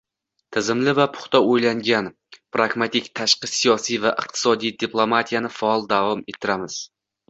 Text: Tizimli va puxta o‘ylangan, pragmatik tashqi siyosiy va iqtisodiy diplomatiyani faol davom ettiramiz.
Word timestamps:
Tizimli 0.55 0.93
va 0.99 1.05
puxta 1.17 1.41
o‘ylangan, 1.49 2.09
pragmatik 2.57 3.13
tashqi 3.21 3.53
siyosiy 3.55 4.03
va 4.09 4.17
iqtisodiy 4.27 4.77
diplomatiyani 4.85 5.57
faol 5.63 5.91
davom 5.97 6.31
ettiramiz. 6.37 6.85